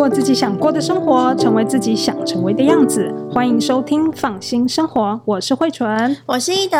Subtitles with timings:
[0.00, 3.14] 过自己想过的生活，成为自己想成为的样子。
[3.30, 6.78] 欢迎收听《放心生活》，我是慧纯，我是一德。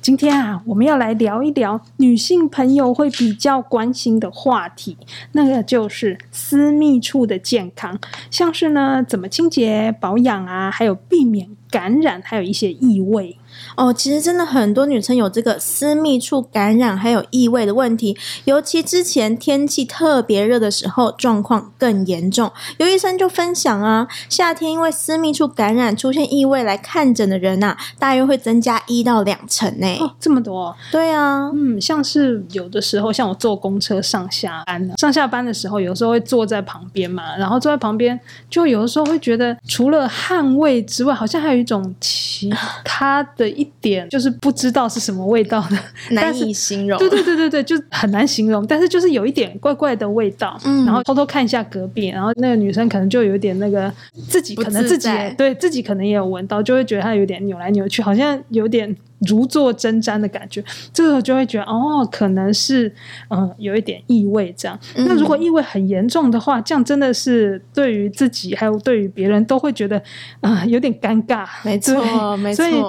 [0.00, 4.96] 今天啊，我们要来聊一聊女性朋友会比较关心的话题，
[5.32, 7.98] 那个就是私密处的健康，
[8.30, 13.36] 像是呢，怎么清洁、保养啊，还有避免感染，还有一些异味。
[13.76, 22.50] 哦，其实真的很多女生有这个私密处感染还有异味的问题，尤其之前天气特别热的时候，状况更严重。
[22.78, 29.86] 有医生就分享啊，夏天因为私密处感染出现异味来看诊的人啊，大约会增加一到两成呢。
[30.00, 30.74] 哦，这么多？
[30.90, 41.94] 对啊，嗯，像是有的时候，像我坐公车上下班，上下班的时候，有时候会坐在旁边嘛，然后坐在旁边，就有的时候会觉得，除了汗味之外，好像还有一种
[42.36, 42.50] 其
[42.84, 43.46] 他的。
[43.56, 45.78] 一点就是不知道是什么味道的，
[46.10, 46.98] 难以形容。
[46.98, 48.66] 对对对对对，就很难形容。
[48.66, 53.90] 但是就是有一点怪怪的味道，嗯，然后偷偷看一下隔壁，然后那个女生可能就有点那个
[54.28, 60.62] 自己可能自己也对自己可能也有闻到，就会觉得她有点扭来扭去，好像有点如坐针毡的感觉。
[60.92, 62.92] 这个时候就会觉得哦，可能是
[63.30, 64.78] 嗯有一点异味这样。
[64.96, 65.06] 嗯。
[65.08, 69.96] 那如果异味很严重的话，这样真的是对于自己还有对于别人都会觉得
[70.40, 71.46] 啊、呃、有点尴尬。
[71.64, 72.64] 没错，没错。
[72.64, 72.84] 所以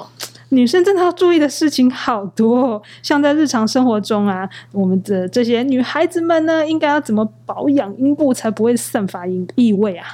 [0.50, 10.08] 女生真的要注意的事情好多哦，像在日常生活中啊，我们的这些女孩子们呢，应该要怎么保养阴部才不会散发异异味啊？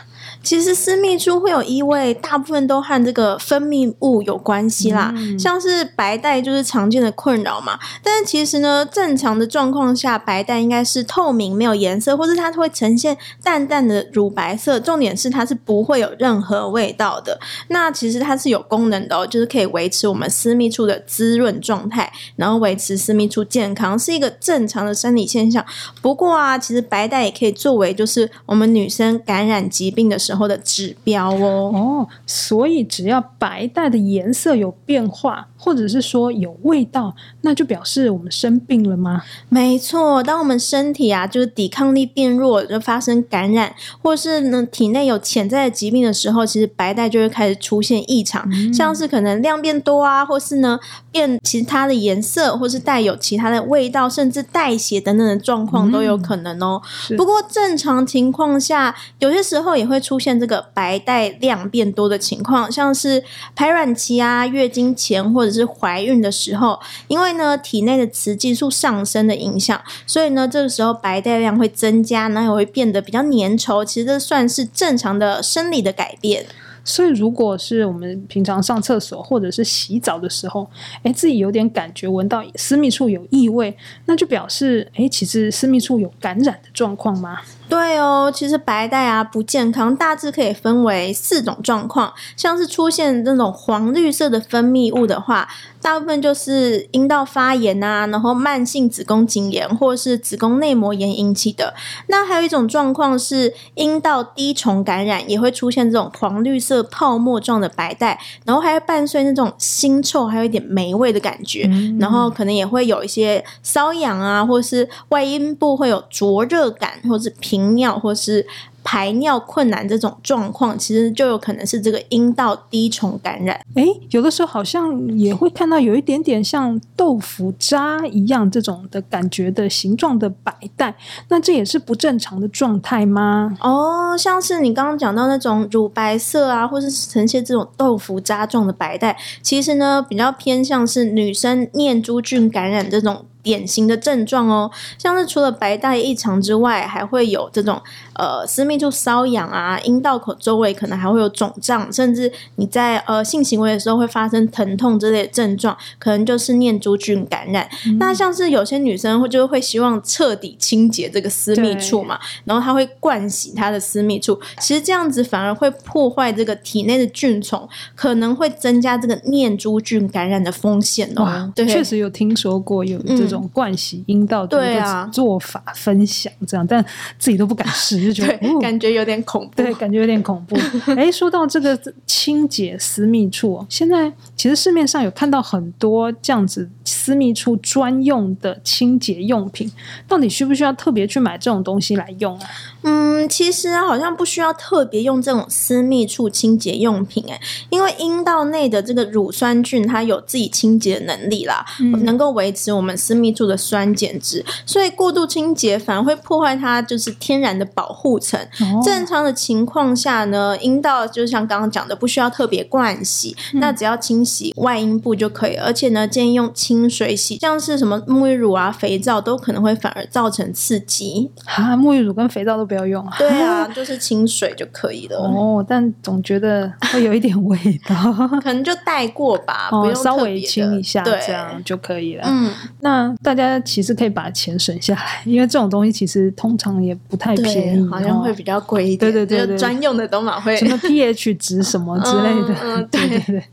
[0.43, 5.13] 其实私密处会有异味，大部分都和这个分泌物有关系啦。
[5.15, 7.79] 嗯、像是白带就是常见的困扰嘛。
[8.03, 14.77] 但是其实呢，正常的状况下，白带应该是透明、没有颜色，或是它会呈现淡淡的乳白色。
[14.79, 17.39] 重点是它是不会有任何味道的。
[17.69, 25.65] 那其实它是有功能的哦，就是可以维持我们私密处的滋润状态，然后维持私密处健康，是一个正常的生理现象。
[26.01, 30.32] 不过啊，其实白带也可以作为就是我们女生感染疾病的时候。
[30.33, 31.71] 时候的指标哦。
[31.73, 39.21] 哦，所以只要白带的颜色有变化，或者是说有味道，那就表示我们生病了吗？
[39.49, 50.79] 没错，当我们身体啊，就是抵抗力变弱，就发生感染，或是呢体内有潜在的疾病的时候，其实白带就会开始出现异常，嗯、像是可能量变多啊，或是呢
[51.11, 56.81] 变其他的颜色，或是带有其他的味道，甚至带血等等的状况都有可能哦。
[57.11, 60.33] 嗯、不过正常情况下，有些时候也会出现。
[60.43, 63.23] 这个白带量变多的情况，像是
[63.55, 73.85] 排卵期啊、月经前或者是怀孕的时候，因为呢体内的雌激素上升的影响，所以呢这个时候白带量会增加，然后也会变得比较粘稠。
[73.85, 76.45] 其实这算是正常的生理的改变。
[76.85, 80.69] 所以如果是我们平常上厕所或者是洗澡的时候，
[81.03, 83.73] 哎，自己有点感觉闻到私密处有异味，
[84.05, 87.39] 那就表示哎，其实私密处有感染的状况吗？
[87.73, 95.49] 对哦，其实白带啊不健康，大致可以分为四种状况，像是出现那种黄绿色的分泌物的话，
[95.81, 101.73] 大部分就是阴道发炎啊，然后慢性子宫颈炎或是子宫内膜炎引起的。
[102.05, 117.62] 那还有一种状况是阴道滴虫感染，也会出现这种黄绿色泡沫状的白带，然后还会伴随那种腥臭，还有一点霉味的感觉，嗯、然后可能也会有一些瘙痒啊，或是外阴部会有灼热感，或是平。
[117.71, 118.45] 尿或是
[118.83, 123.59] 排尿困难这种状况，其实就有可能是这个阴道滴虫感染。
[123.75, 130.95] 哎，有的时候好像也会看到有一点点像豆腐渣一样这种的感觉的形状的白带，
[131.29, 133.55] 那这也是不正常的状态吗？
[133.61, 143.25] 哦，像是你刚刚讲到那种乳白色啊，或是呈现这种豆腐渣状的白带，其实呢比较偏向是女生念珠菌感染这种。
[143.43, 147.81] 典型的症状哦，像是除了白带异常之外，还会有这种
[148.15, 157.67] 呃私密处瘙痒啊，阴道口周围可能还会有肿胀，甚至你在呃性行为的时候会发生疼痛之类的症状，可能就是念珠菌感染。
[157.85, 171.51] 嗯、那像是有些女生会就会希望彻底清洁这个私密处嘛，然后她会灌洗她的私密处，其实这样子反而会破坏这个体内的菌虫，可能会增加这个念珠菌感染的风险哦。
[171.55, 176.85] 对，确实有听说过有这种、灌洗阴道的一个做法分享，这样，啊、但
[177.17, 180.55] 自己都不敢试，就觉得、 哦、感觉有点恐怖，对，感觉有点恐怖。
[180.95, 189.71] 哎，说到这个清洁私密处，现在其实市面上有看到很多这样子私密处专用的清洁用品，
[190.07, 192.47] 到底需不需要特别去买这种东西来用啊？
[192.83, 203.23] 嗯，其实好像不需要特别用这种私密处清洁用品，哎，因为阴道内的这个乳酸菌它有自己清洁能力啦，嗯、能够维持我们私密。
[203.23, 215.55] 密处的酸碱值，所以过度清洁反而会破坏它就是天然的保护层，哦、正常的情况下呢，阴道就像刚刚讲的，不需要特别灌洗，嗯、那只要清洗外阴部就可以。
[215.55, 221.31] 而且呢，建议用清水洗，像是什么沐浴乳啊、肥皂都可能会反而造成刺激。
[221.45, 223.15] 啊，沐浴乳跟肥皂都不要用啊？
[223.17, 225.17] 对啊， 就是清水就可以了。
[225.17, 227.57] 哦，但总觉得会有一点味
[227.87, 227.95] 道，
[228.41, 232.23] 可能就带过吧，哦、不用稍微清一下，对这样就可以了。
[232.27, 232.51] 嗯，
[232.81, 239.11] 那大家其实可以把钱省下来，因为这种东西其实通常也不太便宜，好像会比较贵一点。
[239.11, 242.55] 对对对，对，专用的都马会什么 pH 值什么之类的。
[242.63, 243.43] 嗯， 对对对。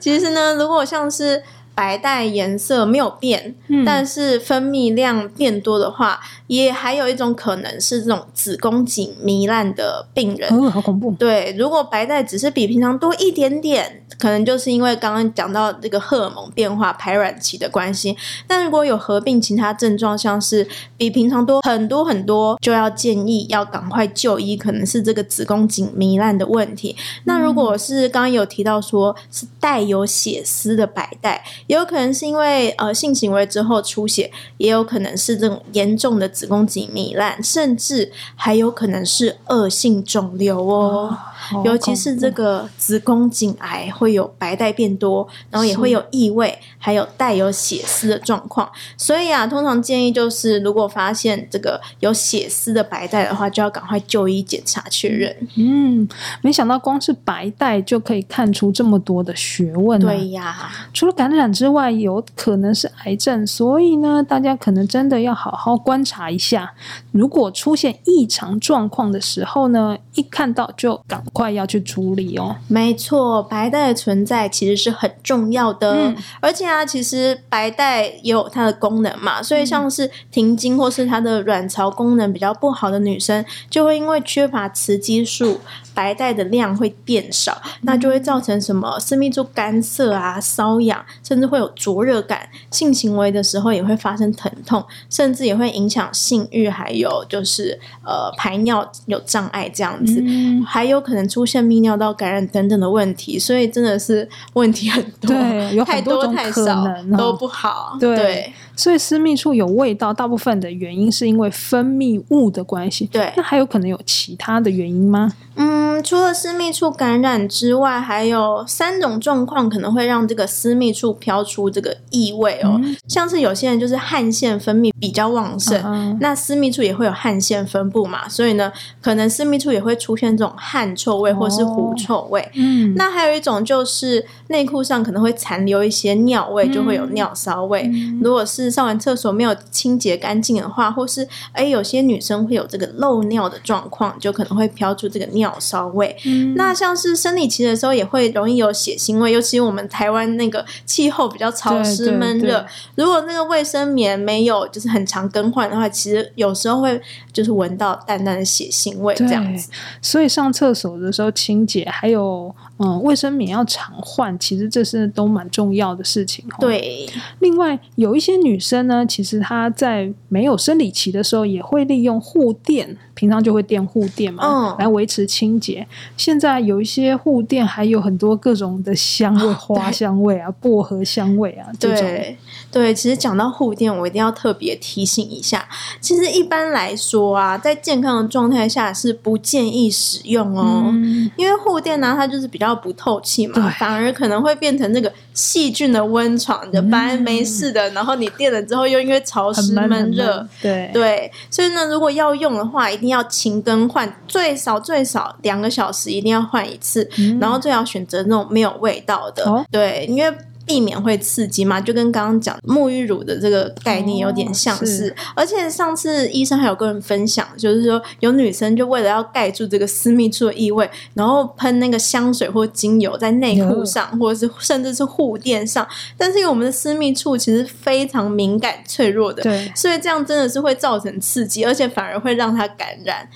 [0.00, 1.42] 其实呢，如果像是。
[1.80, 10.50] 白带颜色没有变，嗯、但是分泌量变多的话，也还有一种可能是这种子宫颈糜烂的病人。
[10.52, 11.10] 哦，好恐怖！
[11.12, 18.14] 对，如果白带只是比平常多一点点，可能就是因为刚刚讲到这个荷尔蒙变化、排卵期的关系。
[18.46, 20.68] 但如果有合并其他症状，像是
[20.98, 26.94] 比平常多很多很多，就要建议要赶快就医，可能是这个子宫颈糜烂的问题。
[26.98, 31.42] 嗯、那如果是刚刚有提到说是带有血丝的白带。
[31.70, 41.16] 也有可能是因为呃性行为之后出血，也有可能是这种严重的子宫颈糜烂，甚至还有可能是恶性肿瘤哦。
[41.52, 48.68] 哦，尤其是这个子宫颈癌会有白带变多，然后也会有异味，还有带有血丝的状况。
[48.96, 55.34] 所以啊，通常建议就是，如果发现这个有血丝的白带的话，就要赶快就医检查确认。
[55.56, 56.06] 嗯，
[56.42, 60.04] 没想到光是白带就可以看出这么多的学问啊。
[60.04, 66.72] 对呀，除了感染之外，有可能是癌症，所以呢，大家可能真的要好好观察一下。
[67.12, 72.56] 如果出现异常状况的时候呢，一看到就赶快要去处理哦。
[72.66, 85.60] 没错，白带的存在其实是很重要的，嗯、而且啊，其实白带也有它的功能嘛，所以像是停经或是它的卵巢功能比较不好的女生，就会因为缺乏雌激素。
[85.92, 92.48] 白带的量会变少，那就会造成什么私密处干涩啊、瘙痒，甚至会有灼热感。
[92.70, 103.38] 性行为的时候也会发生疼痛，甚至也会影响性欲，还有就是呃排尿有障碍这样子，嗯、还有可能出现泌尿道感染等等的问题。
[103.38, 107.96] 所以真的是问题很多，太多太少都不好。
[107.98, 113.04] 对，对，所以私密处有味道，大部分的原因是因为分泌物的关系。
[113.12, 115.30] 对，那还有可能有其他的原因吗？
[115.56, 115.80] 嗯。
[116.02, 122.80] 除了私密处感染之外，还有三种状况可能会让这个私密处飘出这个异味哦。
[122.82, 128.72] 嗯、像是有些人就是汗腺分泌比较旺盛，嗯、那私密处也会有汗腺分布嘛，所以呢，
[129.02, 132.40] 可能私密处也会出现这种汗臭味或是狐臭味。
[132.40, 137.82] 哦、嗯，那还有一种就是内裤上可能会残留一些尿味，就会有尿骚味。
[137.92, 146.16] 嗯、如果是上完厕所没有清洁干净的话，或是哎有些女生会有这个漏尿的状况，就可能会飘出这个尿骚味。
[146.24, 152.64] 嗯、那像是生理期的时候也会容易有血腥味，尤其我们台湾那个气候比较潮湿闷热，
[152.94, 157.00] 如果那个卫生棉没有就是很常更换的话，其实有时候会
[157.32, 159.70] 就是闻到淡淡的血腥味这样子。
[160.02, 166.44] 所以上厕所的时候清洁，还有嗯卫生棉要常换，其实这是都蛮重要的事情。
[166.58, 172.96] 对，另外有一些女生呢，其实她在没有生理期的时候也会利用护垫。
[173.12, 175.86] 平常就会垫护垫嘛，嗯、来维持清洁。
[176.16, 182.00] 现在有一些护垫还有很多各种的香味，花香味啊，薄荷香味啊，这种。
[182.00, 182.38] 对
[182.72, 185.68] 对，其实讲到护垫，我一定要特别提醒一下。
[186.00, 196.64] 其实一般来说啊，在健康的状态下是不建议使用哦，嗯、因为护垫呢，它就是比较不透气嘛，反而可能会变成那个细菌的温床。
[196.72, 203.10] 就本来没事的，嗯、然后你垫了之后，又因为潮湿闷热，对对，所以呢，如果要用的话，一定。
[203.10, 210.32] 要勤更换，最少最少两个小时一定要换一次，嗯、然后最好选择那种没有味道的，哦、对，因为
[210.70, 214.82] 避免会刺激嘛，就跟刚刚讲沐浴乳的这个概念有点像是。
[214.82, 225.84] 哦、是而且上次医生还有跟人分享，就是说有女生就为了要盖住这个私密处的异味，然后喷那个香水或精油在内裤上，有或者是甚至是护垫上。
[226.16, 233.28] 但是因为我们的私密处其实非常敏感脆弱的，对，所以这样真的是会造成刺激，而且反而会让它感染。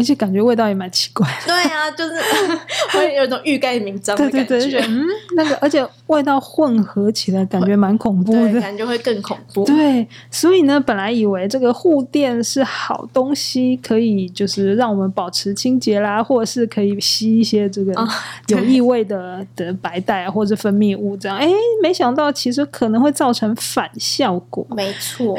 [0.00, 1.46] 而且感觉味道也蛮奇怪的。
[1.46, 2.14] 对啊，就是
[2.96, 4.44] 会有一种欲盖弥彰的感觉。
[4.44, 5.04] 对对对，嗯，
[5.36, 9.64] 那个而且味道混合起来，感觉蛮恐怖的，感觉会更恐怖。
[9.66, 17.92] 对，所以呢，本来以为这个护垫是好东西，可以就是让我们保持清洁啦，或者是可以吸一些这个
[18.48, 21.36] 有异味的的白带啊，或者分泌物这样。
[21.36, 21.46] 哎，
[21.82, 24.66] 没想到其实可能会造成反效果。
[24.70, 25.36] 没错。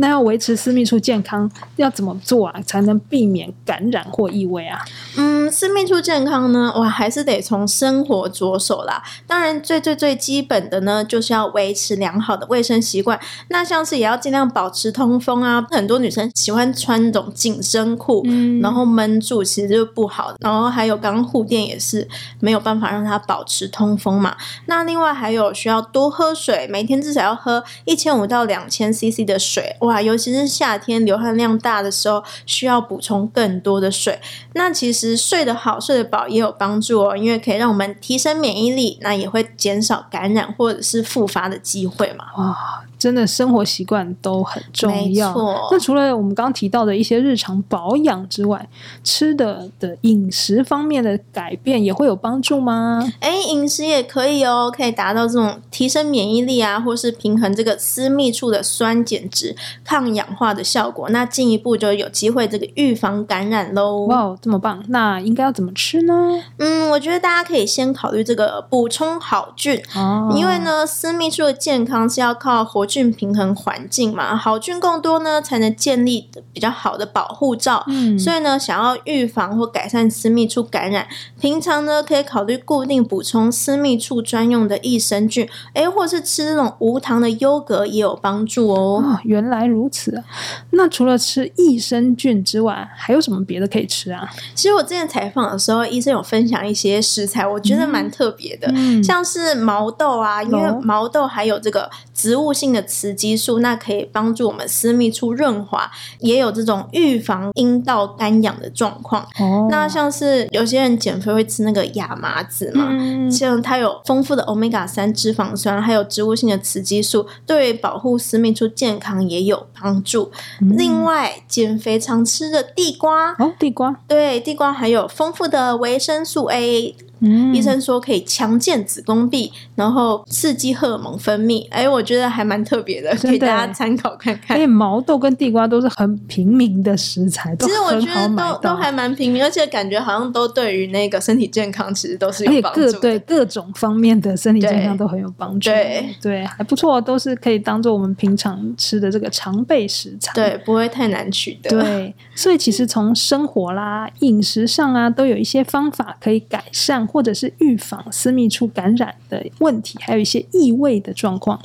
[0.00, 2.60] 那要维持私密处健康，要怎么做啊？
[2.66, 4.80] 才能避免感染或异味啊？
[5.16, 9.02] 嗯，私密处健康呢，我，还是得从生活着手啦。
[9.26, 13.20] 当然，最最最基本的呢，就是要维持良好的卫生习惯。
[13.48, 15.66] 那像是也要尽量保持通风啊。
[15.70, 20.34] 很多女生喜欢穿那种紧身裤，嗯，然后闷住，其实就不好。
[20.40, 22.08] 然后还有刚刚护垫也是
[22.40, 24.34] 没有办法让它保持通风嘛。
[24.66, 29.76] 那另外还有需要多喝水，每天至少要喝一千五到两千 CC 的水。
[29.80, 34.20] 哇，尤其是夏天流汗量大的时候，需要补充更多的水。
[34.52, 42.26] 那其实睡得好、睡得饱也有帮助哦，因为可以让我们提升免疫力，那也会减少感染或者是复发的机会嘛。
[42.36, 42.84] 哇。
[43.00, 45.32] 真的生活习惯都很重要。
[45.32, 45.68] 错。
[45.72, 48.68] 那除了我们刚刚提到的一些日常保养之外，
[49.02, 53.10] 吃的的饮食方面的改变也会有帮助吗？
[53.20, 61.08] 哎，饮食也可以哦，可以达到这种提升免疫力啊，或是平衡这个私密处的酸碱值、抗氧化的效果。
[61.08, 64.04] 那进一步就有机会这个预防感染喽。
[64.04, 64.84] 哇，这么棒！
[64.88, 66.38] 那应该要怎么吃呢？
[66.58, 77.84] 嗯，我觉得大家可以先考虑这个补充好菌，哦，因为呢，私密处的健康是要靠活菌平衡环境嘛，好菌更多呢，才能建立比较好的保护罩。
[77.86, 81.06] 嗯，所以呢，想要预防或改善私密处感染，
[81.40, 89.02] 平常呢可以考虑固定补充私密处专用的益生菌，哎，或是吃这种无糖的优格也有帮助哦。
[89.04, 90.24] 哦，原来如此啊！
[90.70, 94.28] 那除了吃益生菌之外，还有什么别的可以吃啊？
[94.54, 109.22] 其实我之前采访的时候，医生有分享一些食材，我觉得蛮特别的，嗯，像是毛豆啊，因为毛豆还有这个植物性的雌激素，那可以帮助我们私密处润滑，也有这种预防阴道干痒的状况。
[109.38, 120.30] 哦，那像是有些人减肥会吃那个亚麻籽嘛，嗯，像它有丰富的欧米伽三脂肪酸，还有植物性的雌激素，对保护私密处健康也有帮助。
[120.60, 126.96] 嗯，另外，减肥常吃的地瓜，哦，地瓜，对，地瓜含有丰富的维生素 A。
[127.20, 131.66] 嗯，医生说可以强健子宫壁，然后刺激荷尔蒙分泌。
[131.70, 134.56] 哎，我觉得还蛮特别的，给大家参考看看。
[134.56, 142.92] 哎，毛豆跟地瓜都是很平民的食材，其实我觉得都都还蛮平民，而且感觉好像都对于那个身体健康其实都是有帮助的。
[142.92, 145.68] 各对各种方面的身体健康都很有帮助。
[145.68, 150.32] 对对，还不错，都是可以当做我们平常吃的这个常备食材。
[150.34, 151.68] 对，不会太难取得。
[151.68, 157.06] 对，所以其实从生活啦、饮食上啊，都有一些方法可以改善。
[157.10, 161.60] 或者是预防私密处感染的问题，还有一些异味的状况。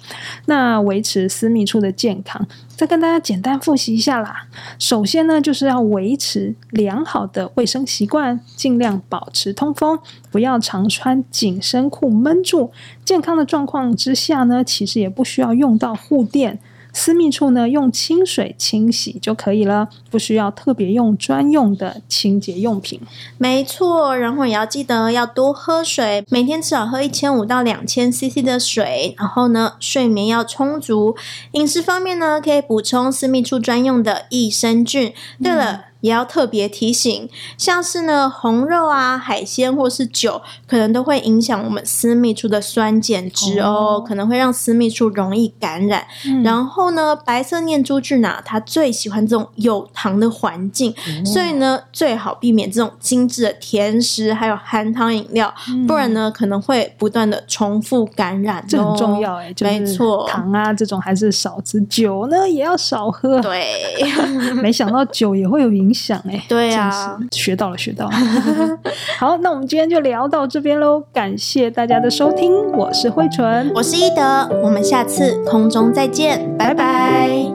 [0.47, 4.47] 那维持私密处的健康，再跟大家简单复习一下啦。
[4.79, 9.99] 首先呢，就是要维持良好的卫生习惯，尽量保持通风，
[10.31, 12.71] 不要常穿紧身裤闷住。
[13.03, 16.59] 健康的状况之下呢，其实也不需要用到护垫。
[16.95, 23.01] 私密处呢，用清水清洗就可以了，不需要特别用专用的清洁用品。
[23.37, 29.13] 没错，然后也要记得要多喝水，每天至少喝一千五到两千 CC 的水。
[29.17, 31.17] 然后呢，睡眠要充足。
[31.51, 35.13] 饮食方面呢，可以补充私密处专用的益生菌。
[35.43, 35.73] 对了。
[35.73, 46.05] 嗯也要特别提醒，像是呢红肉啊、海鲜或是酒，可能都会影响我们私密处的酸碱值哦，哦，可能会让私密处容易感染。
[46.27, 58.65] 嗯、然后呢，白色念珠菌啊，它最喜欢这种有糖的环境，哦、所以呢，最好避免这种精致的甜食，还有含糖饮料，嗯、不然呢，可能会不断的重复感染、哦。
[58.69, 63.41] 这很重要哎，没错，糖啊这种还是少吃，酒呢也要少喝。
[63.41, 64.05] 对，
[64.61, 65.94] 没想到酒也会有影响。
[65.95, 68.11] 想哎，对呀、啊，学到了，学到了。
[69.17, 76.75] 好，那我们今天就聊到这边喽，感谢大家的收听，我是慧纯，我是一德，我们下次空中再见，拜拜。
[76.75, 77.54] 拜拜。